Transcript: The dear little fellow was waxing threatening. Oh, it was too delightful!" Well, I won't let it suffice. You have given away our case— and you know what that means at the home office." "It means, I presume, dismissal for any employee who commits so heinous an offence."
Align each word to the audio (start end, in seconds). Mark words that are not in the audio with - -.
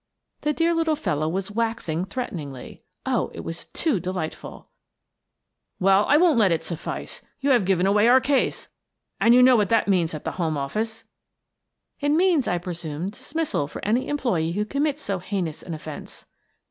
The 0.41 0.51
dear 0.51 0.73
little 0.73 0.95
fellow 0.95 1.29
was 1.29 1.51
waxing 1.51 2.05
threatening. 2.05 2.79
Oh, 3.05 3.29
it 3.35 3.41
was 3.41 3.65
too 3.65 3.99
delightful!" 3.99 4.67
Well, 5.79 6.05
I 6.07 6.17
won't 6.17 6.39
let 6.39 6.51
it 6.51 6.63
suffice. 6.63 7.21
You 7.39 7.51
have 7.51 7.65
given 7.65 7.85
away 7.85 8.07
our 8.07 8.19
case— 8.19 8.69
and 9.21 9.35
you 9.35 9.43
know 9.43 9.55
what 9.55 9.69
that 9.69 9.87
means 9.87 10.15
at 10.15 10.23
the 10.23 10.31
home 10.41 10.57
office." 10.57 11.03
"It 11.99 12.09
means, 12.09 12.47
I 12.47 12.57
presume, 12.57 13.11
dismissal 13.11 13.67
for 13.67 13.85
any 13.85 14.07
employee 14.07 14.53
who 14.53 14.65
commits 14.65 15.03
so 15.03 15.19
heinous 15.19 15.61
an 15.61 15.75
offence." 15.75 16.25